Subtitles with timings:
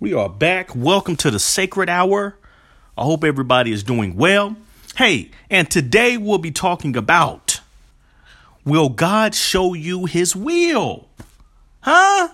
[0.00, 0.74] We are back.
[0.74, 2.36] Welcome to the Sacred Hour.
[2.98, 4.56] I hope everybody is doing well.
[4.96, 7.60] Hey, and today we'll be talking about
[8.64, 11.08] Will God show you his will?
[11.80, 12.28] Huh?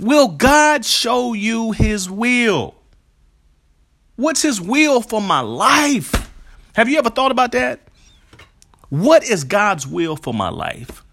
[0.00, 2.74] Will God show you his will?
[4.16, 6.28] What's his will for my life?
[6.74, 7.80] Have you ever thought about that?
[8.88, 11.04] What is God's will for my life?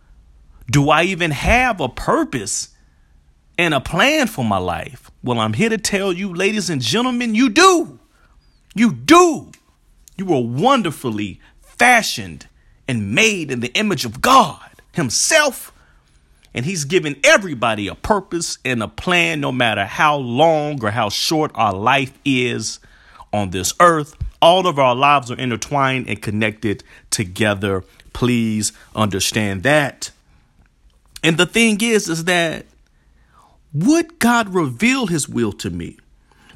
[0.71, 2.69] Do I even have a purpose
[3.59, 5.08] and a plan for my life?
[5.23, 7.99] Well, I'm here to tell you, ladies and gentlemen, you do.
[8.73, 9.51] You do.
[10.17, 12.47] You were wonderfully fashioned
[12.87, 15.73] and made in the image of God Himself.
[16.53, 21.09] And He's given everybody a purpose and a plan, no matter how long or how
[21.09, 22.79] short our life is
[23.33, 24.15] on this earth.
[24.41, 27.83] All of our lives are intertwined and connected together.
[28.13, 30.11] Please understand that.
[31.23, 32.65] And the thing is, is that
[33.73, 35.97] would God reveal his will to me?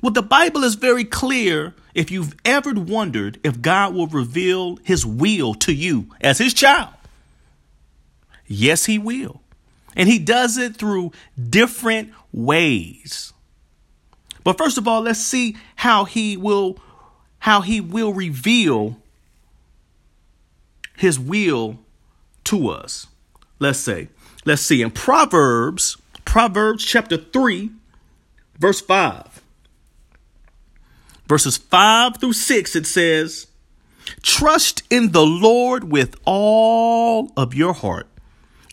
[0.02, 5.06] Well, the Bible is very clear if you've ever wondered if God will reveal his
[5.06, 6.94] will to you as his child.
[8.48, 9.42] Yes, he will.
[9.96, 11.12] And he does it through
[11.50, 13.32] different ways.
[14.44, 16.78] But first of all, let's see how he will
[17.40, 18.98] how he will reveal
[20.96, 21.80] his will
[22.46, 23.08] to us.
[23.60, 24.08] Let's say,
[24.46, 27.72] let's see in Proverbs Proverbs chapter 3,
[28.58, 29.42] verse 5.
[31.28, 33.48] Verses 5 through 6, it says,
[34.22, 38.08] Trust in the Lord with all of your heart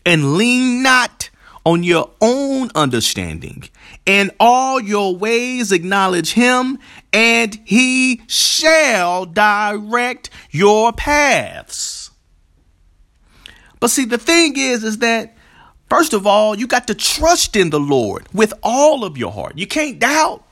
[0.05, 1.31] and lean not
[1.65, 3.65] on your own understanding.
[4.07, 6.79] In all your ways acknowledge him,
[7.13, 12.11] and he shall direct your paths.
[13.79, 15.37] But see, the thing is, is that
[15.91, 19.59] First of all, you got to trust in the Lord with all of your heart.
[19.59, 20.45] You can't doubt.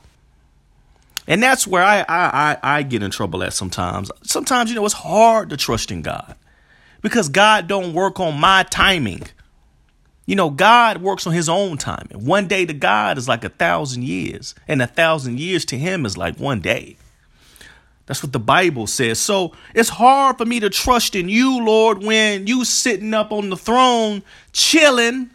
[1.27, 4.11] And that's where I, I, I, I get in trouble at sometimes.
[4.23, 6.35] Sometimes, you know, it's hard to trust in God
[7.01, 9.23] because God don't work on my timing.
[10.25, 12.25] You know, God works on his own timing.
[12.25, 16.05] One day to God is like a thousand years, and a thousand years to him
[16.05, 16.97] is like one day.
[18.09, 19.19] That's what the Bible says.
[19.19, 23.51] So it's hard for me to trust in you, Lord, when you sitting up on
[23.51, 25.29] the throne chilling.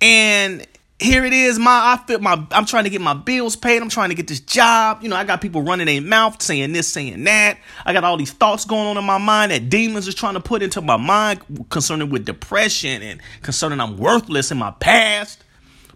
[0.00, 0.66] And
[0.98, 3.80] here it is, my I feel my I'm trying to get my bills paid.
[3.80, 5.04] I'm trying to get this job.
[5.04, 7.58] You know, I got people running their mouth saying this, saying that.
[7.84, 10.40] I got all these thoughts going on in my mind that demons is trying to
[10.40, 15.43] put into my mind concerning with depression and concerning I'm worthless in my past.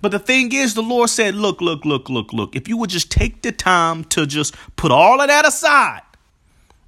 [0.01, 2.55] But the thing is, the Lord said, look, look, look, look, look.
[2.55, 6.03] If you would just take the time to just put all of that aside,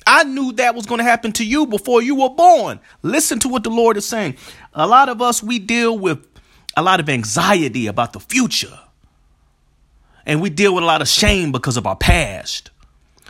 [0.06, 2.80] I knew that was going to happen to you before you were born.
[3.02, 4.36] Listen to what the Lord is saying.
[4.74, 6.26] A lot of us, we deal with
[6.76, 8.78] a lot of anxiety about the future.
[10.26, 12.70] And we deal with a lot of shame because of our past.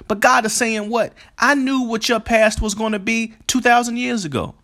[0.09, 1.13] But God is saying, what?
[1.39, 4.55] I knew what your past was going to be 2,000 years ago.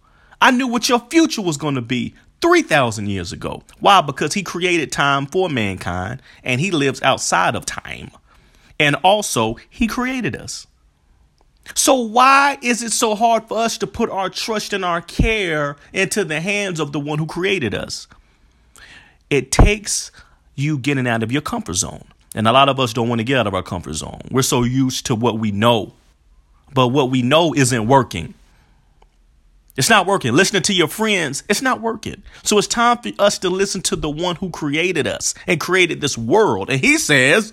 [0.41, 3.63] I knew what your future was going to be 3,000 years ago.
[3.81, 4.01] Why?
[4.01, 8.11] Because he created time for mankind and he lives outside of time.
[8.79, 10.67] And also, he created us.
[11.75, 15.77] So, why is it so hard for us to put our trust and our care
[15.93, 18.07] into the hands of the one who created us?
[19.31, 20.13] It takes
[20.55, 22.05] you getting out of your comfort zone.
[22.35, 24.21] And a lot of us don't want to get out of our comfort zone.
[24.31, 25.95] We're so used to what we know,
[26.73, 28.35] but what we know isn't working.
[29.77, 30.33] It's not working.
[30.33, 32.23] Listening to your friends, it's not working.
[32.43, 36.01] So it's time for us to listen to the one who created us and created
[36.01, 36.71] this world.
[36.71, 37.53] And he says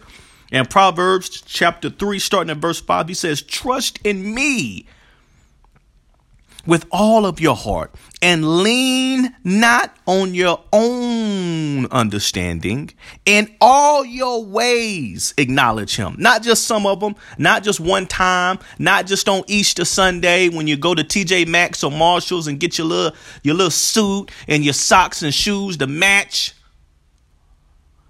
[0.52, 4.86] in Proverbs chapter 3, starting at verse 5, he says, Trust in me
[6.66, 12.90] with all of your heart and lean not on your own understanding.
[13.26, 16.16] In all your ways, acknowledge him.
[16.18, 20.68] Not just some of them, not just one time, not just on Easter Sunday when
[20.68, 24.64] you go to TJ Maxx or Marshalls and get your little, your little suit and
[24.64, 26.54] your socks and shoes to match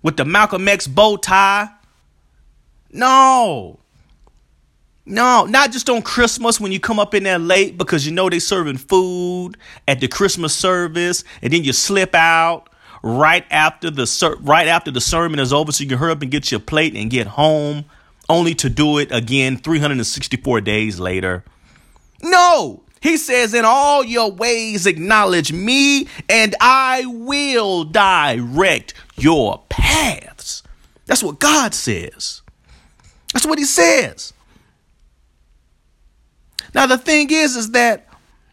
[0.04, 1.70] with the Malcolm X bow tie.
[2.92, 3.80] No.
[5.06, 8.30] No, not just on Christmas when you come up in there late because you know
[8.30, 9.58] they serving food
[9.88, 12.70] at the Christmas service, and then you slip out
[13.02, 16.22] right after the ser- right after the sermon is over, so you can hurry up
[16.22, 17.84] and get your plate and get home,
[18.30, 21.44] only to do it again 364 days later.
[22.22, 30.64] No, he says, in all your ways acknowledge me, and I will direct your paths.
[31.06, 32.42] That's what God says.
[33.34, 34.33] That's what he says.
[36.74, 38.08] Now, the thing is, is that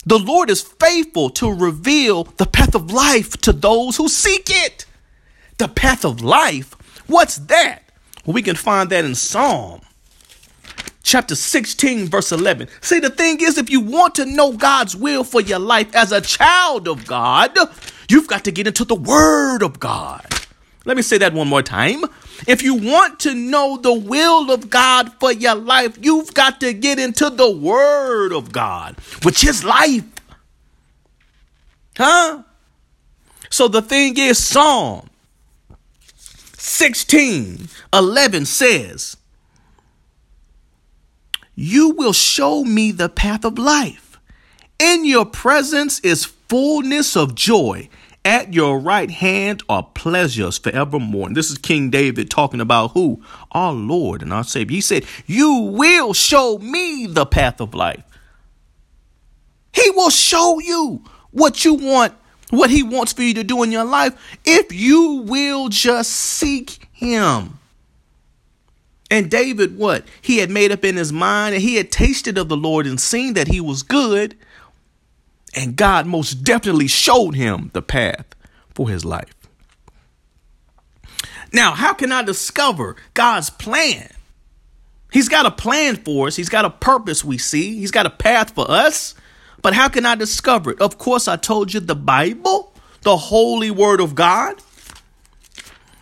[0.05, 4.87] the Lord is faithful to reveal the path of life to those who seek it.
[5.59, 6.75] The path of life?
[7.07, 7.83] What's that?
[8.27, 9.81] We can find that in Psalm
[11.03, 12.69] chapter 16, verse 11.
[12.81, 16.13] See, the thing is, if you want to know God's will for your life as
[16.13, 17.57] a child of God,
[18.09, 20.25] you've got to get into the Word of God.
[20.85, 22.05] Let me say that one more time.
[22.47, 26.73] If you want to know the will of God for your life, you've got to
[26.73, 30.05] get into the Word of God, which is life.
[31.97, 32.45] Huh?
[33.51, 35.11] So the thing is, Psalm
[36.17, 39.17] 16 11 says,
[41.55, 44.19] You will show me the path of life.
[44.79, 47.91] In your presence is fullness of joy
[48.25, 51.29] at your right hand are pleasures forevermore.
[51.29, 53.23] And this is King David talking about who?
[53.53, 54.75] Our Lord and our Savior.
[54.75, 58.03] He said, You will show me the path of life.
[59.73, 62.13] He will show you what you want,
[62.51, 66.87] what He wants for you to do in your life if you will just seek
[66.93, 67.59] Him.
[69.11, 70.05] And David, what?
[70.23, 73.01] He had made up in his mind and he had tasted of the Lord and
[73.01, 74.37] seen that he was good.
[75.55, 78.27] And God most definitely showed him the path
[78.75, 79.35] for his life.
[81.53, 84.09] Now, how can I discover God's plan?
[85.13, 86.37] He's got a plan for us.
[86.37, 87.79] He's got a purpose we see.
[87.79, 89.15] He's got a path for us.
[89.61, 90.81] But how can I discover it?
[90.81, 92.73] Of course, I told you the Bible,
[93.03, 94.63] the holy word of God.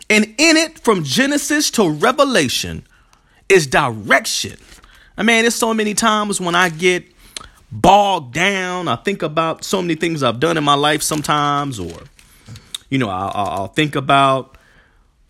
[0.09, 2.85] And in it, from Genesis to Revelation,
[3.47, 4.57] is direction.
[5.17, 7.05] I mean, there's so many times when I get
[7.71, 8.87] bogged down.
[8.87, 12.01] I think about so many things I've done in my life sometimes, or,
[12.89, 14.57] you know, I'll, I'll think about,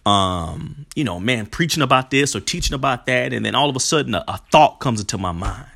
[0.05, 3.33] um, you know, man, preaching about this or teaching about that.
[3.33, 5.67] And then all of a sudden a, a thought comes into my mind.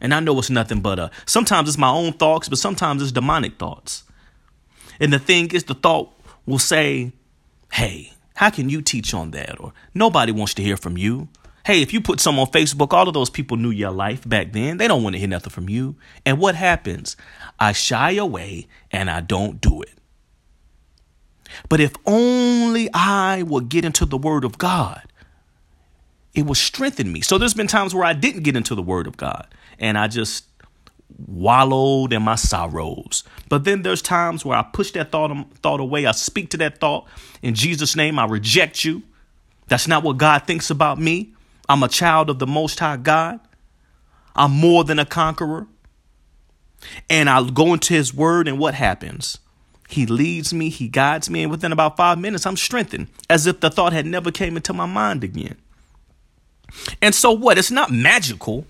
[0.00, 3.12] And I know it's nothing but a, sometimes it's my own thoughts, but sometimes it's
[3.12, 4.04] demonic thoughts.
[4.98, 6.12] And the thing is, the thought
[6.46, 7.12] will say,
[7.72, 9.60] hey, how can you teach on that?
[9.60, 11.28] Or nobody wants to hear from you.
[11.64, 14.52] Hey, if you put some on Facebook, all of those people knew your life back
[14.52, 14.78] then.
[14.78, 15.96] They don't want to hear nothing from you.
[16.24, 17.16] And what happens?
[17.58, 19.92] I shy away and I don't do it.
[21.68, 25.02] But if only I would get into the Word of God,
[26.34, 27.20] it will strengthen me.
[27.20, 29.46] So there's been times where I didn't get into the Word of God
[29.78, 30.46] and I just
[31.26, 33.24] wallowed in my sorrows.
[33.48, 36.06] But then there's times where I push that thought, um, thought away.
[36.06, 37.06] I speak to that thought
[37.42, 38.18] in Jesus' name.
[38.18, 39.02] I reject you.
[39.68, 41.34] That's not what God thinks about me.
[41.70, 43.38] I'm a child of the Most High God.
[44.34, 45.68] I'm more than a conqueror.
[47.08, 49.38] And I go into His Word, and what happens?
[49.88, 53.60] He leads me, He guides me, and within about five minutes, I'm strengthened, as if
[53.60, 55.58] the thought had never came into my mind again.
[57.00, 57.56] And so, what?
[57.56, 58.66] It's not magical.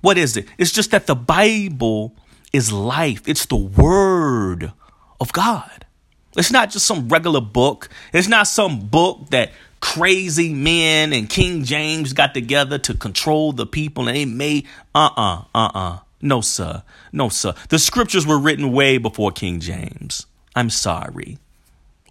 [0.00, 0.46] What is it?
[0.58, 2.14] It's just that the Bible
[2.52, 4.72] is life, it's the Word
[5.20, 5.86] of God.
[6.36, 7.88] It's not just some regular book.
[8.12, 13.66] It's not some book that crazy men and King James got together to control the
[13.66, 15.98] people and they made uh uh uh uh.
[16.22, 16.82] No, sir.
[17.12, 17.54] No, sir.
[17.70, 20.26] The scriptures were written way before King James.
[20.54, 21.38] I'm sorry.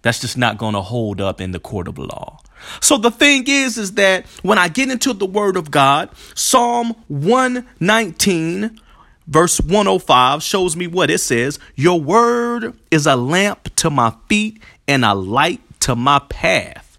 [0.02, 2.40] That's just not going to hold up in the court of law.
[2.80, 6.94] So the thing is, is that when I get into the word of God, Psalm
[7.08, 8.80] 119,
[9.30, 11.58] verse 105 shows me what it says.
[11.76, 16.98] Your word is a lamp to my feet and a light to my path.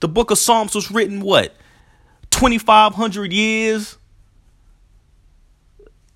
[0.00, 1.54] The book of Psalms was written what?
[2.30, 3.98] 2500 years?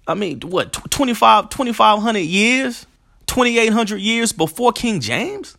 [0.07, 0.73] I mean, what?
[0.73, 2.87] 25 2500 years?
[3.27, 5.57] 2800 years before King James?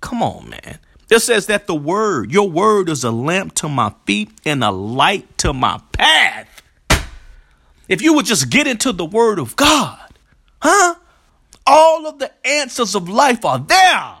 [0.00, 0.78] Come on, man.
[1.08, 4.70] It says that the word, your word is a lamp to my feet and a
[4.70, 6.55] light to my path.
[7.88, 10.18] If you would just get into the word of God,
[10.60, 10.96] huh?
[11.66, 14.14] All of the answers of life are there.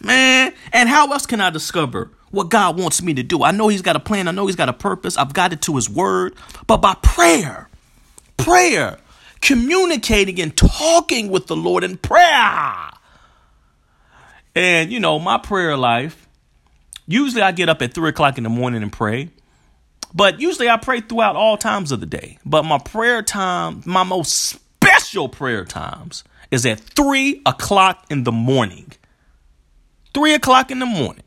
[0.00, 3.42] Man, and how else can I discover what God wants me to do?
[3.42, 5.16] I know He's got a plan, I know He's got a purpose.
[5.16, 6.34] I've got it to His word,
[6.66, 7.68] but by prayer,
[8.36, 8.98] prayer,
[9.40, 12.90] communicating and talking with the Lord in prayer.
[14.54, 16.28] And you know, my prayer life,
[17.06, 19.28] usually I get up at three o'clock in the morning and pray.
[20.14, 22.38] But usually I pray throughout all times of the day.
[22.44, 28.32] But my prayer time, my most special prayer times, is at three o'clock in the
[28.32, 28.92] morning
[30.14, 31.24] three o'clock in the morning.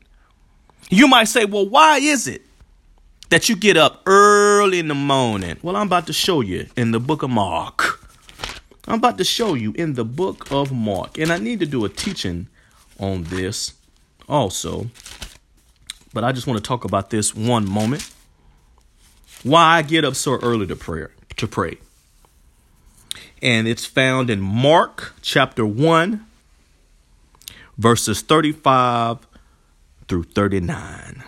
[0.90, 2.42] You might say, well, why is it
[3.30, 5.56] that you get up early in the morning?
[5.62, 8.00] Well, I'm about to show you in the book of Mark.
[8.86, 11.16] I'm about to show you in the book of Mark.
[11.18, 12.48] And I need to do a teaching
[12.98, 13.72] on this
[14.28, 14.90] also.
[16.12, 18.10] But I just want to talk about this one moment.
[19.44, 21.78] Why I get up so early to pray to pray.
[23.40, 26.26] And it's found in Mark chapter 1
[27.76, 29.26] verses 35
[30.08, 31.24] through 39.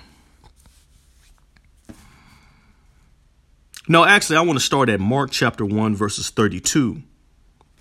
[3.89, 7.03] No, actually, I want to start at Mark chapter 1, verses 32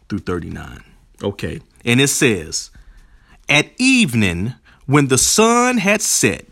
[0.08, 0.84] through 39.
[1.24, 1.62] Okay.
[1.84, 2.70] And it says,
[3.50, 4.54] At evening,
[4.86, 6.46] when the sun had set,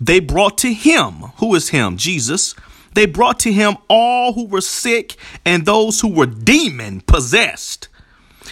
[0.00, 1.96] they brought to him, who is him?
[1.96, 2.56] Jesus.
[2.98, 5.14] They brought to him all who were sick
[5.44, 7.86] and those who were demon possessed.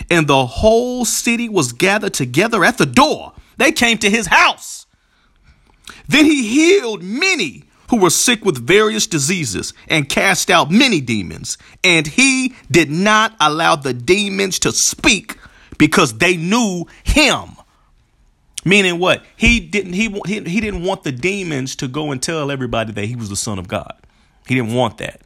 [0.08, 3.32] And the whole city was gathered together at the door.
[3.56, 4.86] They came to his house.
[6.06, 11.58] Then he healed many who were sick with various diseases and cast out many demons.
[11.82, 15.38] And he did not allow the demons to speak
[15.76, 17.56] because they knew him.
[18.64, 19.24] Meaning what?
[19.36, 23.16] He didn't he, he didn't want the demons to go and tell everybody that he
[23.16, 24.05] was the son of God.
[24.46, 25.20] He didn't want that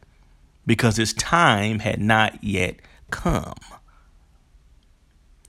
[0.65, 2.77] because his time had not yet
[3.11, 3.55] come.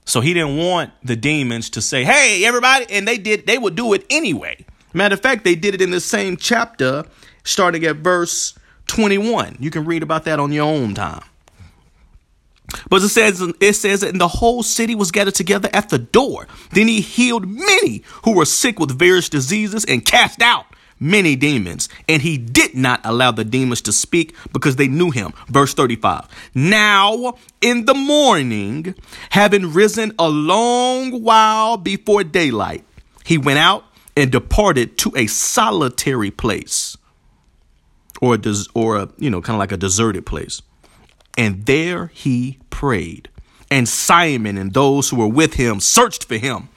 [0.05, 3.75] So he didn't want the demons to say, "Hey, everybody," and they did they would
[3.75, 4.65] do it anyway.
[4.93, 7.05] Matter of fact, they did it in the same chapter
[7.43, 8.53] starting at verse
[8.87, 9.57] 21.
[9.59, 11.23] You can read about that on your own time.
[12.89, 16.47] But it says it says that the whole city was gathered together at the door.
[16.71, 20.65] Then he healed many who were sick with various diseases and cast out
[20.99, 21.89] many demons.
[22.07, 25.33] And he did not allow the demons to speak because they knew him.
[25.47, 26.27] Verse 35.
[26.53, 28.95] Now in the morning,
[29.29, 32.83] having risen a long while before daylight,
[33.25, 33.85] he went out
[34.15, 36.97] and departed to a solitary place
[38.21, 40.61] or a des- or a, you know kind of like a deserted place
[41.37, 43.29] and there he prayed.
[43.71, 46.69] And Simon and those who were with him searched for him.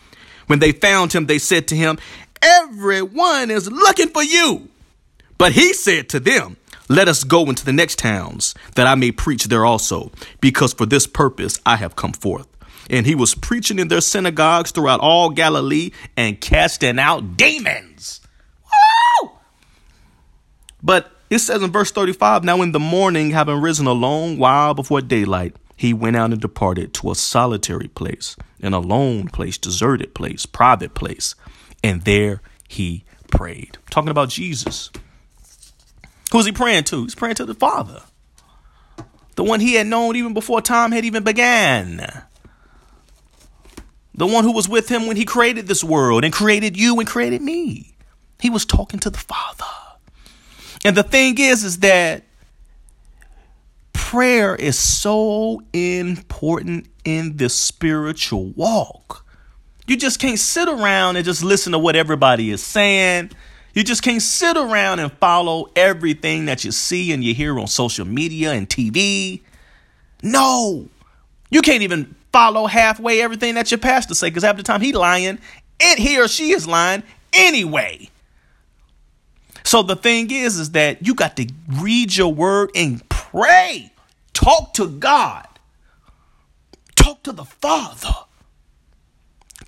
[0.46, 1.98] When they found him, they said to him,
[2.42, 4.68] Everyone is looking for you.
[5.38, 6.56] But he said to them,
[6.88, 10.86] Let us go into the next towns, that I may preach there also, because for
[10.86, 12.46] this purpose I have come forth.
[12.88, 18.20] And he was preaching in their synagogues throughout all Galilee and casting out demons.
[19.22, 19.30] Woo!
[20.82, 24.74] But it says in verse 35 Now in the morning, having risen a long while
[24.74, 30.14] before daylight, he went out and departed to a solitary place, an alone place, deserted
[30.14, 31.34] place, private place.
[31.82, 33.78] And there he prayed.
[33.90, 34.90] Talking about Jesus.
[36.32, 37.02] Who's he praying to?
[37.02, 38.02] He's praying to the Father.
[39.36, 42.24] The one he had known even before time had even began.
[44.14, 47.06] The one who was with him when he created this world and created you and
[47.06, 47.94] created me.
[48.40, 49.64] He was talking to the Father.
[50.84, 52.24] And the thing is, is that
[53.92, 59.25] prayer is so important in the spiritual walk.
[59.86, 63.30] You just can't sit around and just listen to what everybody is saying.
[63.74, 67.66] You just can't sit around and follow everything that you see and you hear on
[67.66, 69.42] social media and TV.
[70.22, 70.88] No.
[71.50, 74.92] You can't even follow halfway everything that your pastor say because half the time he
[74.92, 75.38] lying
[75.80, 77.02] and he or she is lying
[77.32, 78.08] anyway.
[79.62, 81.46] So the thing is, is that you got to
[81.80, 83.92] read your word and pray.
[84.32, 85.46] Talk to God.
[86.94, 88.25] Talk to the Father.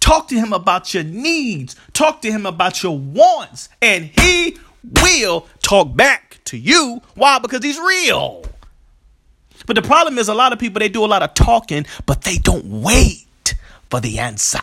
[0.08, 1.76] Talk to him about your needs.
[1.92, 3.68] Talk to him about your wants.
[3.82, 7.02] And he will talk back to you.
[7.14, 7.38] Why?
[7.38, 8.42] Because he's real.
[9.66, 12.22] But the problem is a lot of people they do a lot of talking, but
[12.22, 13.26] they don't wait
[13.90, 14.58] for the answer.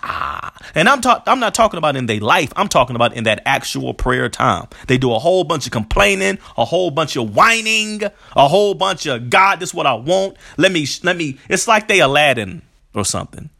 [0.73, 2.51] And I'm talk- I'm not talking about in their life.
[2.55, 4.65] I'm talking about in that actual prayer time.
[4.87, 8.01] They do a whole bunch of complaining, a whole bunch of whining,
[8.35, 10.37] a whole bunch of God, this is what I want.
[10.57, 12.63] Let me let me it's like they Aladdin
[12.95, 13.51] or something.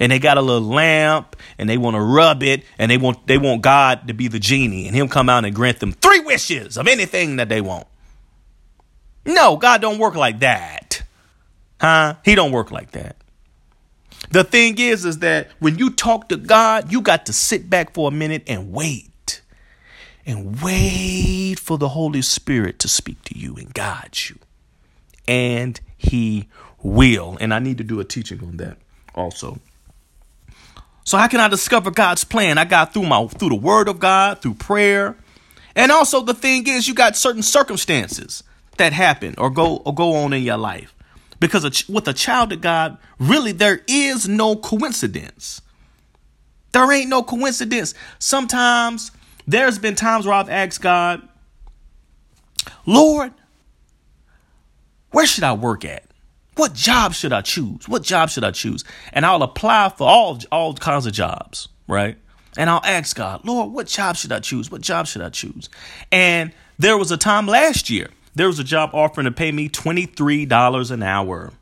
[0.00, 3.26] And they got a little lamp and they want to rub it and they want
[3.26, 6.20] they want God to be the genie and him come out and grant them three
[6.20, 7.86] wishes of anything that they want.
[9.24, 11.02] No, God don't work like that.
[11.80, 12.14] Huh?
[12.24, 13.16] He don't work like that.
[14.30, 17.94] The thing is, is that when you talk to God, you got to sit back
[17.94, 19.42] for a minute and wait.
[20.26, 24.36] And wait for the Holy Spirit to speak to you and guide you.
[25.26, 26.48] And He
[26.82, 27.38] will.
[27.40, 28.76] And I need to do a teaching on that
[29.14, 29.58] also.
[31.08, 32.58] So how can I discover God's plan?
[32.58, 35.16] I got through my through the word of God, through prayer.
[35.74, 38.44] And also the thing is you got certain circumstances
[38.76, 40.94] that happen or go or go on in your life.
[41.40, 45.62] Because with a child of God, really, there is no coincidence.
[46.72, 47.94] There ain't no coincidence.
[48.18, 49.10] Sometimes
[49.46, 51.26] there's been times where I've asked God,
[52.84, 53.32] Lord,
[55.12, 56.04] where should I work at?
[56.58, 57.88] What job should I choose?
[57.88, 58.84] What job should I choose?
[59.12, 62.16] And I'll apply for all, all kinds of jobs, right?
[62.56, 64.70] And I'll ask God, Lord, what job should I choose?
[64.70, 65.70] What job should I choose?
[66.12, 69.68] And there was a time last year there was a job offering to pay me
[69.68, 71.52] $23 an hour.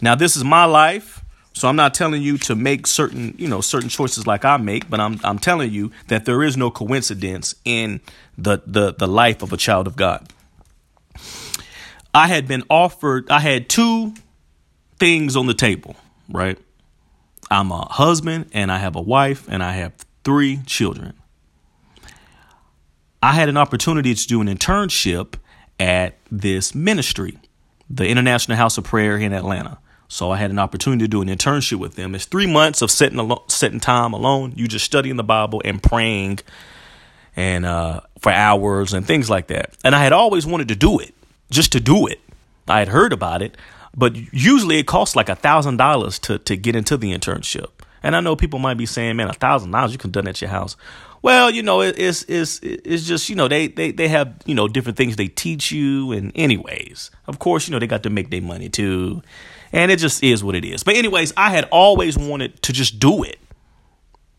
[0.00, 3.60] Now, this is my life, So I'm not telling you to make certain, you know,
[3.60, 7.56] certain choices like I make, but I'm I'm telling you that there is no coincidence
[7.64, 8.00] in
[8.36, 10.32] the the the life of a child of God.
[12.14, 14.14] I had been offered I had two
[14.98, 15.96] things on the table,
[16.28, 16.58] right?
[17.50, 21.14] I'm a husband and I have a wife and I have three children.
[23.22, 25.34] I had an opportunity to do an internship
[25.80, 27.38] at this ministry,
[27.88, 29.78] the International House of Prayer here in Atlanta.
[30.08, 32.14] So I had an opportunity to do an internship with them.
[32.14, 34.54] It's three months of sitting alone, sitting time alone.
[34.56, 36.38] You just studying the Bible and praying,
[37.36, 39.76] and uh, for hours and things like that.
[39.84, 41.14] And I had always wanted to do it,
[41.50, 42.20] just to do it.
[42.66, 43.56] I had heard about it,
[43.96, 47.70] but usually it costs like a thousand dollars to to get into the internship.
[48.02, 50.40] And I know people might be saying, "Man, a thousand dollars you can done at
[50.40, 50.76] your house."
[51.20, 54.54] Well, you know, it, it's it's it's just you know they they they have you
[54.54, 58.10] know different things they teach you, and anyways, of course, you know they got to
[58.10, 59.22] make their money too,
[59.72, 60.84] and it just is what it is.
[60.84, 63.38] But anyways, I had always wanted to just do it.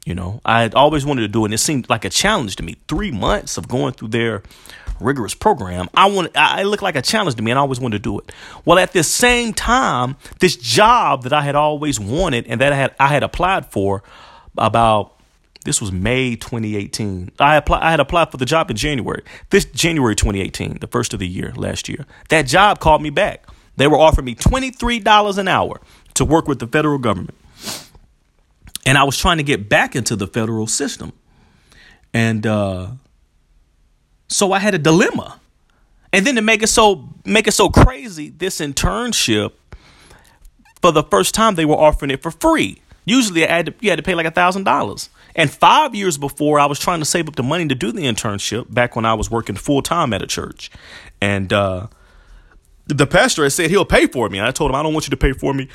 [0.06, 2.56] You know, I had always wanted to do it, and it seemed like a challenge
[2.58, 2.78] to me.
[2.88, 4.42] Three months of going through their
[5.00, 7.98] rigorous program, I want I looked like a challenge to me, and I always wanted
[7.98, 8.32] to do it.
[8.65, 12.75] Well, at the same time, this job that I had always wanted and that I
[12.75, 14.03] had I had applied for
[14.58, 15.20] about
[15.65, 17.32] this was May 2018.
[17.39, 17.84] I applied.
[17.84, 19.24] I had applied for the job in January.
[19.50, 22.06] This January 2018, the first of the year last year.
[22.29, 23.46] That job called me back.
[23.75, 25.79] They were offering me $23 an hour
[26.15, 27.36] to work with the federal government.
[28.86, 31.13] And I was trying to get back into the federal system.
[32.13, 32.91] And uh,
[34.29, 35.39] so I had a dilemma.
[36.13, 39.51] And then to make it so make it so crazy, this internship
[40.81, 42.81] for the first time they were offering it for free.
[43.05, 45.09] Usually I had to, you had to pay like a thousand dollars.
[45.36, 48.01] And five years before, I was trying to save up the money to do the
[48.01, 50.71] internship back when I was working full time at a church.
[51.21, 51.88] And uh,
[52.86, 54.38] the pastor had said he'll pay for me.
[54.38, 55.69] And I told him, I don't want you to pay for me.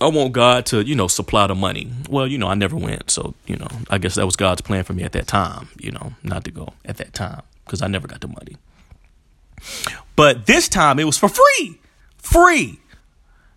[0.00, 1.90] I want God to, you know, supply the money.
[2.08, 3.10] Well, you know, I never went.
[3.10, 5.90] So, you know, I guess that was God's plan for me at that time, you
[5.90, 8.56] know, not to go at that time because I never got the money.
[10.16, 11.78] But this time it was for free.
[12.18, 12.78] Free.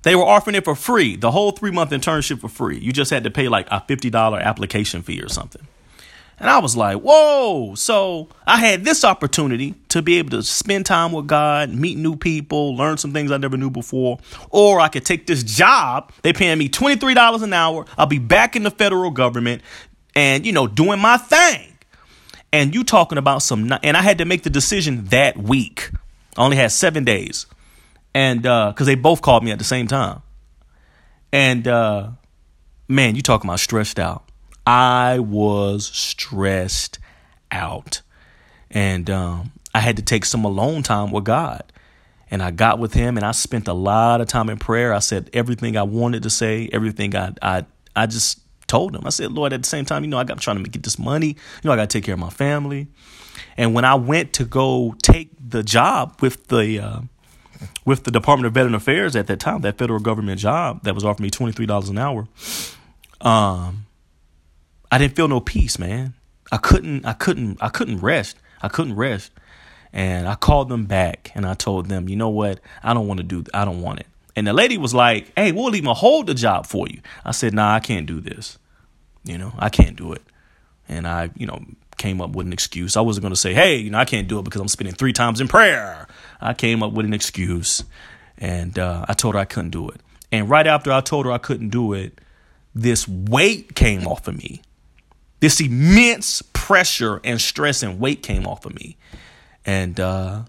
[0.03, 2.77] They were offering it for free, the whole three month internship for free.
[2.77, 5.67] You just had to pay like a $50 application fee or something.
[6.39, 7.75] And I was like, whoa.
[7.75, 12.15] So I had this opportunity to be able to spend time with God, meet new
[12.15, 14.19] people, learn some things I never knew before.
[14.49, 16.11] Or I could take this job.
[16.23, 17.85] They paying me $23 an hour.
[17.97, 19.61] I'll be back in the federal government
[20.13, 21.74] and, you know, doing my thing.
[22.55, 25.91] And you talking about some, and I had to make the decision that week.
[26.37, 27.47] I only had seven days
[28.15, 30.21] and uh, because uh, they both called me at the same time.
[31.31, 32.11] And uh,
[32.87, 34.23] man, you talking about stressed out?
[34.65, 36.97] I was stressed
[37.51, 38.01] out,
[38.71, 41.71] and um, I had to take some alone time with God.
[42.31, 44.93] And I got with Him, and I spent a lot of time in prayer.
[44.93, 47.65] I said everything I wanted to say, everything I I
[47.95, 49.04] I just told Him.
[49.06, 50.84] I said, Lord, at the same time, you know, I got I'm trying to get
[50.84, 51.28] this money.
[51.28, 52.88] You know, I got to take care of my family.
[53.58, 56.99] And when I went to go take the job with the uh,
[57.86, 61.04] with the Department of Veteran Affairs at that time, that federal government job that was
[61.04, 62.28] offering me twenty three dollars an hour,
[63.21, 63.86] um,
[64.91, 66.13] I didn't feel no peace, man.
[66.51, 68.38] I couldn't, I couldn't, I couldn't rest.
[68.62, 69.32] I couldn't rest,
[69.93, 73.19] and I called them back and I told them, you know what, I don't want
[73.19, 74.08] to do, I don't want it.
[74.35, 77.53] And the lady was like, "Hey, we'll even hold the job for you." I said,
[77.53, 78.57] "Nah, I can't do this.
[79.23, 80.21] You know, I can't do it."
[80.87, 81.63] And I, you know,
[81.97, 82.97] came up with an excuse.
[82.97, 84.95] I wasn't going to say, hey, you know, I can't do it because I'm spending
[84.95, 86.07] three times in prayer.
[86.41, 87.83] I came up with an excuse
[88.37, 90.01] and uh, I told her I couldn't do it.
[90.31, 92.19] And right after I told her I couldn't do it,
[92.73, 94.61] this weight came off of me.
[95.39, 98.97] This immense pressure and stress and weight came off of me.
[99.65, 100.43] And uh,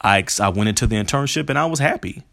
[0.00, 2.24] I, I went into the internship and I was happy.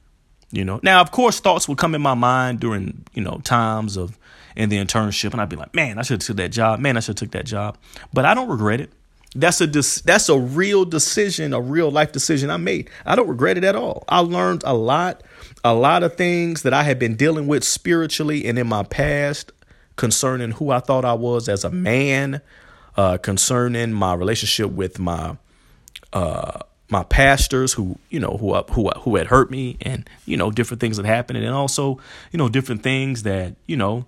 [0.52, 3.98] You know, now of course thoughts would come in my mind during you know times
[3.98, 4.18] of
[4.56, 6.80] in the internship, and I'd be like, man, I should have took that job.
[6.80, 7.78] Man, I should have took that job.
[8.14, 8.92] But I don't regret it.
[9.36, 12.90] That's a that's a real decision, a real life decision I made.
[13.06, 14.06] I don't regret it at all.
[14.08, 15.24] I learned a lot,
[15.64, 19.52] a lot of things that I had been dealing with spiritually and in my past
[19.98, 22.42] concerning who I thought I was as a man,
[22.96, 25.36] uh, concerning my relationship with my
[26.14, 30.52] uh, my pastors who you know who who who had hurt me and you know
[30.52, 32.00] different things that happened and also
[32.32, 34.06] you know different things that you know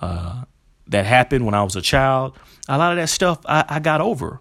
[0.00, 0.44] uh,
[0.88, 2.36] that happened when I was a child.
[2.68, 4.40] A lot of that stuff I, I got over,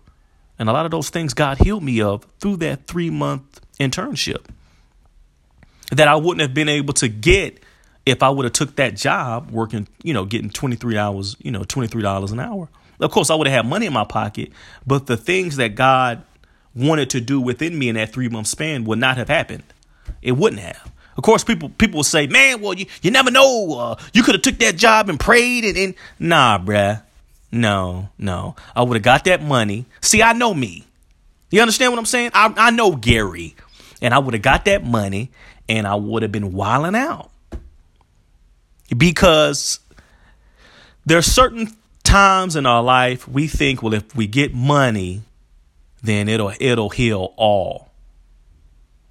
[0.60, 4.46] and a lot of those things God healed me of through that three month internship
[5.92, 7.60] that I wouldn't have been able to get
[8.06, 11.62] if I would have took that job working, you know, getting 23 hours, you know,
[11.62, 12.70] $23 an hour.
[13.00, 14.52] Of course, I would have had money in my pocket,
[14.86, 16.24] but the things that God
[16.76, 19.64] wanted to do within me in that three month span would not have happened.
[20.22, 20.92] It wouldn't have.
[21.18, 23.78] Of course, people people will say, "Man, well, you, you never know.
[23.78, 27.02] Uh, you could have took that job and prayed and, and nah, bruh.
[27.52, 28.56] No, no.
[28.76, 29.86] I would have got that money.
[30.00, 30.86] See, I know me.
[31.50, 32.32] You understand what I'm saying?
[32.34, 33.56] I I know Gary,
[34.02, 35.32] and I would have got that money,
[35.68, 37.30] and I would have been wilding out
[38.96, 39.80] because
[41.06, 45.24] there are certain times in our life we think, well, if we get money,
[46.02, 47.90] then it'll it'll heal all.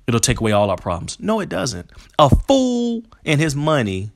[0.07, 1.18] It'll take away all our problems.
[1.20, 1.90] No, it doesn't.
[2.18, 4.11] A fool and his money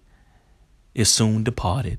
[0.94, 1.98] is soon departed.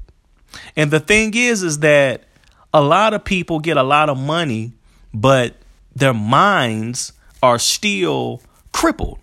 [0.75, 2.25] And the thing is, is that
[2.73, 4.73] a lot of people get a lot of money,
[5.13, 5.55] but
[5.95, 8.41] their minds are still
[8.73, 9.19] crippled.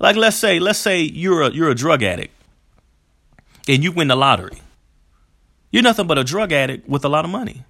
[0.00, 2.34] Like let's say, let's say you're a you're a drug addict
[3.68, 4.58] and you win the lottery.
[5.70, 7.64] You're nothing but a drug addict with a lot of money.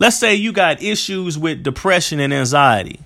[0.00, 3.00] Let's say you got issues with depression and anxiety,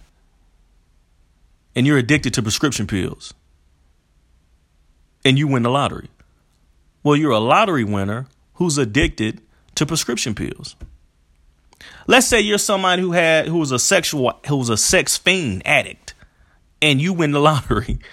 [1.75, 3.35] and you're addicted to prescription pills,
[5.25, 6.09] and you win the lottery.
[7.03, 9.41] Well, you're a lottery winner who's addicted
[9.75, 10.77] to prescription pills.
[12.07, 15.67] Let's say you're somebody who had who was a sexual who was a sex fiend
[15.67, 16.15] addict,
[16.81, 17.99] and you win the lottery.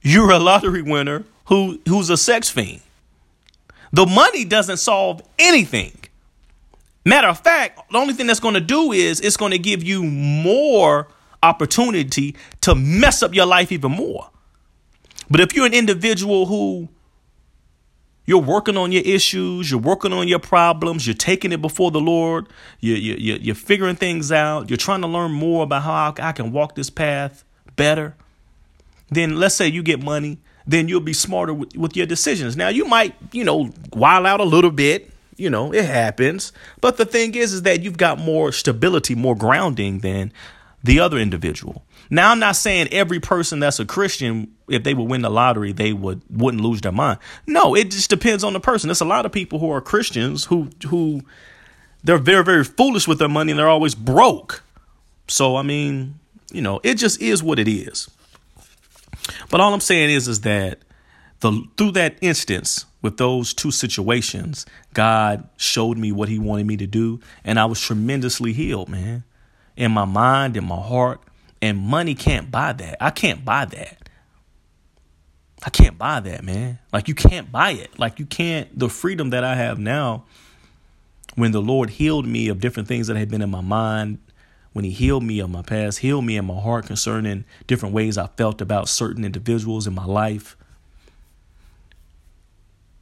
[0.00, 2.82] You're a lottery winner who who's a sex fiend.
[3.92, 5.98] The money doesn't solve anything.
[7.08, 9.82] Matter of fact, the only thing that's going to do is it's going to give
[9.82, 11.08] you more
[11.42, 14.28] opportunity to mess up your life even more.
[15.30, 16.90] But if you're an individual who
[18.26, 22.00] you're working on your issues, you're working on your problems, you're taking it before the
[22.00, 22.46] Lord,
[22.80, 26.52] you're, you're, you're figuring things out, you're trying to learn more about how I can
[26.52, 27.42] walk this path
[27.74, 28.16] better,
[29.08, 32.54] then let's say you get money then you'll be smarter with, with your decisions.
[32.54, 36.52] Now, you might, you know, while out a little bit, you know, it happens.
[36.80, 40.32] But the thing is, is that you've got more stability, more grounding than
[40.82, 41.84] the other individual.
[42.10, 45.72] Now, I'm not saying every person that's a Christian, if they would win the lottery,
[45.72, 47.18] they would wouldn't lose their mind.
[47.46, 48.88] No, it just depends on the person.
[48.88, 51.22] There's a lot of people who are Christians who who
[52.02, 54.62] they're very very foolish with their money and they're always broke.
[55.28, 56.18] So I mean,
[56.50, 58.08] you know, it just is what it is.
[59.50, 60.78] But all I'm saying is, is that
[61.40, 66.76] the through that instance with those two situations, God showed me what He wanted me
[66.78, 69.24] to do, and I was tremendously healed, man,
[69.76, 71.20] in my mind, in my heart,
[71.62, 73.02] and money can't buy that.
[73.02, 74.08] I can't buy that.
[75.64, 76.78] I can't buy that, man.
[76.92, 77.98] Like you can't buy it.
[77.98, 78.78] Like you can't.
[78.78, 80.24] The freedom that I have now,
[81.34, 84.18] when the Lord healed me of different things that had been in my mind,
[84.72, 88.16] when he healed me of my past, healed me in my heart concerning different ways
[88.16, 90.56] I felt about certain individuals in my life.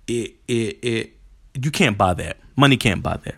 [0.07, 1.13] It it it
[1.55, 2.39] you can't buy that.
[2.57, 3.35] Money can't buy that.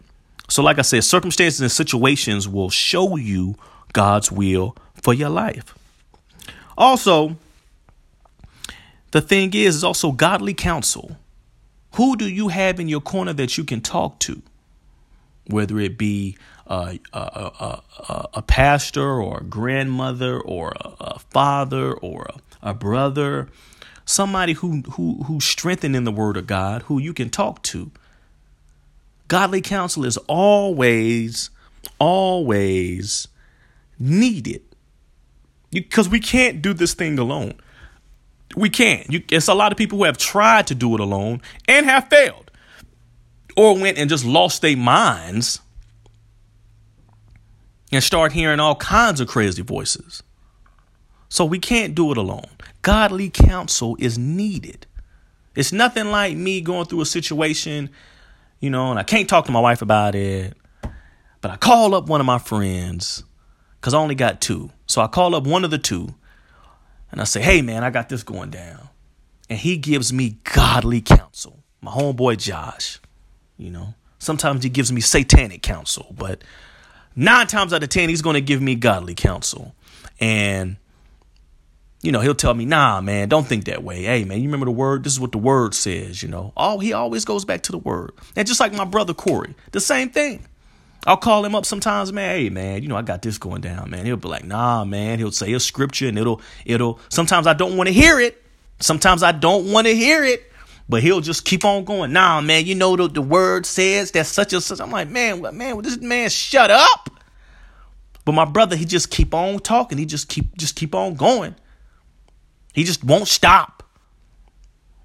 [0.49, 3.57] So like I said, circumstances and situations will show you
[3.93, 5.75] God's will for your life.
[6.77, 7.37] Also,
[9.11, 11.17] the thing is, is also godly counsel.
[11.95, 14.43] Who do you have in your corner that you can talk to?
[15.47, 22.29] Whether it be a, a, a, a pastor or a grandmother or a, father or
[22.63, 23.49] a brother,
[24.09, 27.91] somebody who, who, who's strengthened in the word of God, who you can talk to.
[29.29, 31.51] Godly counsel is always,
[31.99, 33.29] always
[33.99, 34.63] needed
[35.71, 37.53] because we can't do this thing alone.
[38.57, 39.13] We can't.
[39.13, 42.09] You, it's a lot of people who have tried to do it alone and have
[42.09, 42.51] failed
[43.59, 45.61] or went and just lost their minds
[47.93, 50.23] and start hearing all kinds of crazy voices.
[51.29, 52.49] So we can't do it alone.
[52.83, 54.87] Godly counsel is needed.
[55.55, 57.91] It's nothing like me going through a situation,
[58.61, 60.57] you know, and I can't talk to my wife about it.
[61.41, 63.25] But I call up one of my friends
[63.81, 64.71] because I only got two.
[64.87, 66.15] So I call up one of the two
[67.11, 68.89] and I say, hey, man, I got this going down.
[69.51, 71.63] And he gives me godly counsel.
[71.81, 72.99] My homeboy Josh,
[73.57, 76.43] you know, sometimes he gives me satanic counsel, but
[77.15, 79.75] nine times out of ten, he's going to give me godly counsel.
[80.21, 80.77] And,
[82.01, 84.05] you know, he'll tell me, nah, man, don't think that way.
[84.05, 85.03] Hey, man, you remember the word?
[85.03, 86.53] This is what the word says, you know.
[86.57, 88.13] Oh, he always goes back to the word.
[88.37, 90.47] And just like my brother Corey, the same thing.
[91.07, 92.37] I'll call him up sometimes, man.
[92.37, 94.05] Hey, man, you know, I got this going down, man.
[94.05, 95.19] He'll be like, nah, man.
[95.19, 98.45] He'll say a scripture and it'll, it'll, sometimes I don't want to hear it.
[98.81, 100.45] Sometimes I don't want to hear it.
[100.89, 102.13] But he'll just keep on going.
[102.13, 104.81] Nah, man, you know the, the word says that such and such.
[104.81, 107.11] I'm like, man, man, this man, shut up.
[108.25, 109.99] But my brother, he just keep on talking.
[109.99, 111.55] He just keep just keep on going.
[112.73, 113.83] He just won't stop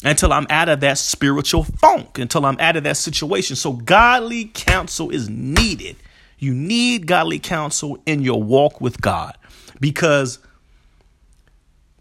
[0.03, 3.55] until I'm out of that spiritual funk, until I'm out of that situation.
[3.55, 5.95] So godly counsel is needed.
[6.37, 9.37] You need godly counsel in your walk with God
[9.79, 10.39] because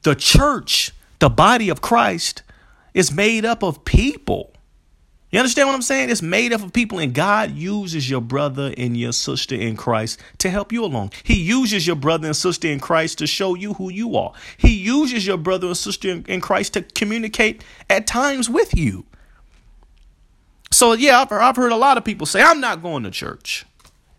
[0.03, 2.43] the church, the body of Christ,
[2.93, 4.52] is made up of people.
[5.33, 6.11] You understand what I'm saying?
[6.11, 10.21] It's made up of people, and God uses your brother and your sister in Christ
[10.39, 11.13] to help you along.
[11.25, 14.35] He uses your brother and sister in Christ to show you who you are.
[14.59, 19.07] He uses your brother and sister in Christ to communicate at times with you.
[20.71, 23.65] So, yeah, I've, I've heard a lot of people say, I'm not going to church.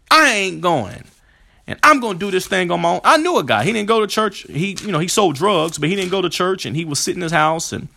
[0.10, 1.04] I ain't going.
[1.67, 3.02] And I'm going to do this thing on my own.
[3.04, 3.63] I knew a guy.
[3.63, 4.47] He didn't go to church.
[4.49, 6.97] He, you know, he sold drugs, but he didn't go to church and he was
[6.97, 7.88] sitting in his house and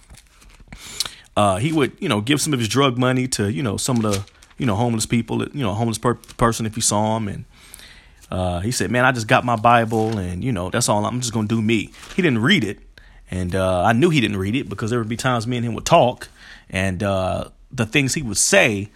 [1.36, 3.96] uh, he would, you know, give some of his drug money to, you know, some
[3.96, 4.24] of the,
[4.58, 7.28] you know, homeless people, you know, homeless per- person if he saw him.
[7.28, 7.44] And
[8.30, 11.04] uh, he said, man, I just got my Bible and, you know, that's all.
[11.04, 11.90] I'm just going to do me.
[12.14, 12.78] He didn't read it.
[13.30, 15.66] And uh, I knew he didn't read it because there would be times me and
[15.66, 16.28] him would talk.
[16.70, 18.88] And uh, the things he would say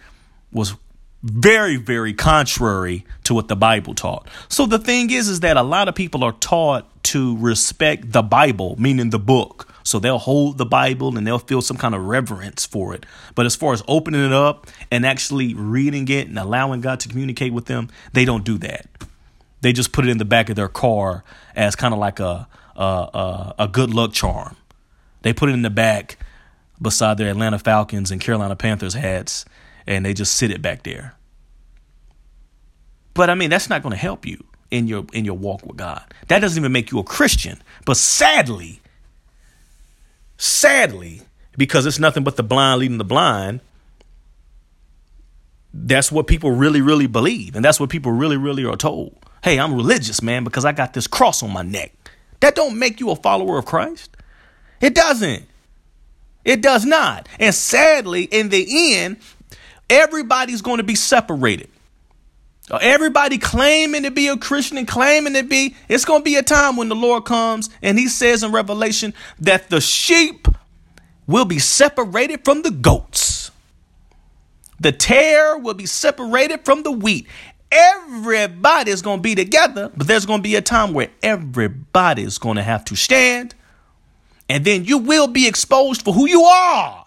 [0.51, 0.75] was
[1.21, 4.27] very, very contrary to what the Bible taught.
[4.49, 8.23] So the thing is, is that a lot of people are taught to respect the
[8.23, 9.70] Bible, meaning the book.
[9.83, 13.05] So they'll hold the Bible and they'll feel some kind of reverence for it.
[13.35, 17.09] But as far as opening it up and actually reading it and allowing God to
[17.09, 18.87] communicate with them, they don't do that.
[19.61, 21.23] They just put it in the back of their car
[21.55, 24.55] as kind of like a a, a, a good luck charm.
[25.21, 26.17] They put it in the back
[26.81, 29.45] beside their Atlanta Falcons and Carolina Panthers hats,
[29.85, 31.15] and they just sit it back there.
[33.13, 35.77] But I mean, that's not going to help you in your in your walk with
[35.77, 36.01] God.
[36.27, 37.61] That doesn't even make you a Christian.
[37.85, 38.81] But sadly,
[40.41, 41.21] Sadly,
[41.55, 43.59] because it's nothing but the blind leading the blind,
[45.71, 47.55] that's what people really, really believe.
[47.55, 49.15] And that's what people really, really are told.
[49.43, 51.93] Hey, I'm religious, man, because I got this cross on my neck.
[52.39, 54.17] That don't make you a follower of Christ.
[54.81, 55.45] It doesn't.
[56.43, 57.29] It does not.
[57.39, 59.17] And sadly, in the end,
[59.91, 61.69] everybody's going to be separated.
[62.79, 66.43] Everybody claiming to be a Christian and claiming to be, it's going to be a
[66.43, 70.47] time when the Lord comes and he says in Revelation that the sheep
[71.27, 73.51] will be separated from the goats.
[74.79, 77.27] The tare will be separated from the wheat.
[77.71, 82.23] Everybody is going to be together, but there's going to be a time where everybody
[82.23, 83.55] is going to have to stand,
[84.49, 87.05] and then you will be exposed for who you are.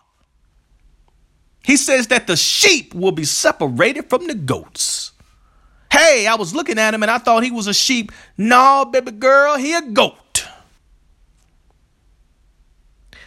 [1.65, 5.13] He says that the sheep will be separated from the goats.
[5.95, 8.11] Hey, I was looking at him and I thought he was a sheep.
[8.37, 10.45] No, baby girl, he a goat.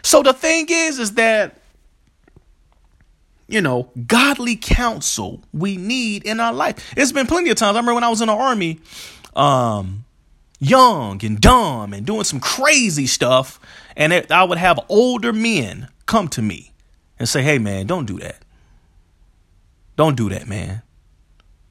[0.01, 1.61] So the thing is, is that,
[3.47, 6.93] you know, godly counsel we need in our life.
[6.97, 7.77] It's been plenty of times.
[7.77, 8.81] I remember when I was in the army,
[9.33, 10.03] um,
[10.59, 13.61] young and dumb and doing some crazy stuff.
[13.95, 16.73] And it, I would have older men come to me
[17.17, 18.43] and say, hey, man, don't do that.
[19.95, 20.81] Don't do that, man.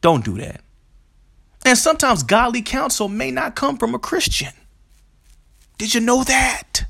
[0.00, 0.62] Don't do that.
[1.66, 4.52] And sometimes godly counsel may not come from a Christian.
[5.78, 6.84] Did you know that?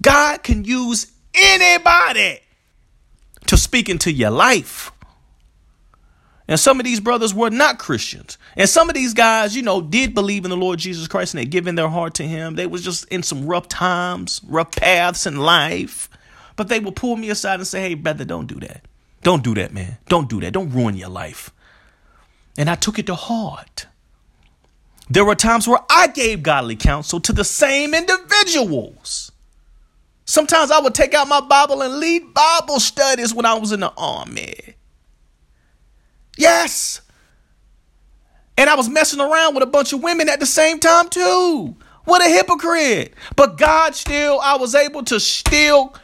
[0.00, 2.40] God can use anybody
[3.46, 4.90] to speak into your life.
[6.48, 8.38] And some of these brothers were not Christians.
[8.56, 11.42] And some of these guys, you know, did believe in the Lord Jesus Christ and
[11.42, 12.54] they given their heart to him.
[12.54, 16.08] They was just in some rough times, rough paths in life.
[16.56, 18.86] But they would pull me aside and say, hey, brother, don't do that.
[19.22, 19.98] Don't do that, man.
[20.08, 20.54] Don't do that.
[20.54, 21.50] Don't ruin your life.
[22.58, 23.86] And I took it to heart.
[25.08, 29.30] There were times where I gave godly counsel to the same individuals.
[30.24, 33.80] Sometimes I would take out my Bible and lead Bible studies when I was in
[33.80, 34.74] the army.
[36.36, 37.00] Yes.
[38.58, 41.76] And I was messing around with a bunch of women at the same time, too.
[42.04, 43.14] What a hypocrite.
[43.36, 45.94] But God still, I was able to still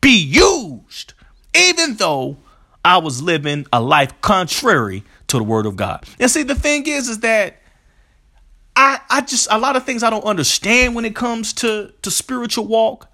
[0.00, 1.14] be used,
[1.54, 2.36] even though
[2.84, 6.04] I was living a life contrary to the word of God.
[6.18, 7.56] And see, the thing is, is that
[8.76, 12.10] I, I just a lot of things I don't understand when it comes to, to
[12.10, 13.10] spiritual walk.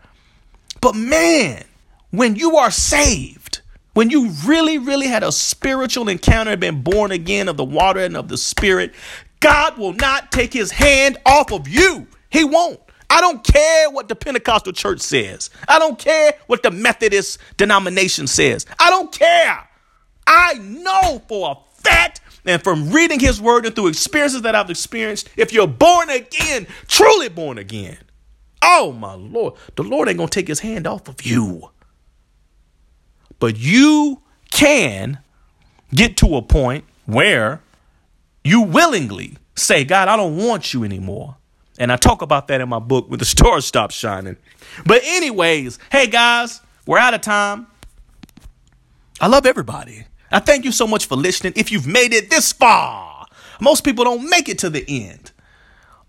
[0.81, 1.65] But man,
[2.11, 3.61] when you are saved,
[3.95, 8.01] when you really, really had a spiritual encounter and been born again of the water
[8.01, 8.93] and of the spirit,
[9.41, 12.07] God will not take his hand off of you.
[12.31, 12.81] He won't.
[13.11, 15.51] I don't care what the Pentecostal church says.
[15.69, 18.65] I don't care what the Methodist denomination says.
[18.79, 19.69] I don't care.
[20.27, 24.71] I know for a fact and from reading his word and through experiences that I've
[24.71, 27.99] experienced, if you're born again, truly born again,
[28.63, 31.71] oh my Lord, the Lord ain't to take his hand off of you.
[33.39, 35.19] But you can
[35.95, 37.61] get to a point where
[38.45, 41.37] you willingly say, God, I don't want you anymore.
[41.79, 44.37] And I talk about that in my book when the stars stop shining.
[44.87, 47.67] But, anyways, hey guys, we're out of time.
[49.21, 50.05] I love everybody.
[50.33, 51.53] I thank you so much for listening.
[51.57, 53.27] If you've made it this far,
[53.61, 55.33] most people don't make it to the end.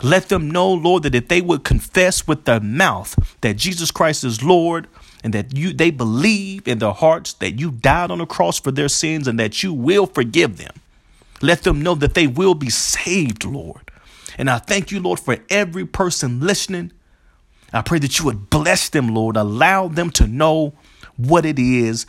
[0.03, 4.23] Let them know, Lord, that if they would confess with their mouth that Jesus Christ
[4.23, 4.87] is Lord,
[5.27, 8.71] and that you they believe in their hearts that you died on the cross for
[8.71, 10.73] their sins and that you will forgive them.
[11.41, 13.91] Let them know that they will be saved, Lord.
[14.37, 16.93] And I thank you, Lord, for every person listening.
[17.73, 19.35] I pray that you would bless them, Lord.
[19.35, 20.75] Allow them to know
[21.17, 22.05] what it is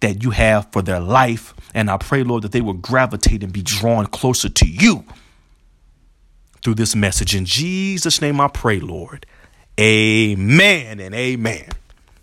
[0.00, 1.52] that you have for their life.
[1.74, 5.04] And I pray, Lord, that they will gravitate and be drawn closer to you
[6.62, 7.36] through this message.
[7.36, 9.26] In Jesus' name I pray, Lord.
[9.78, 11.68] Amen and amen.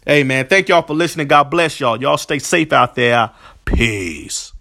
[0.06, 1.28] Hey, man, thank y'all for listening.
[1.28, 2.00] God bless y'all.
[2.00, 3.32] Y'all stay safe out there.
[3.66, 4.55] Peace.